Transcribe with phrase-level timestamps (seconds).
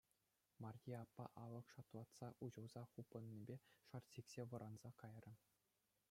[0.63, 3.57] Марье аппа алӑк шалтлатса уҫӑлса хупӑннипе
[3.89, 5.33] шарт сиксе вӑранса кайрӗ.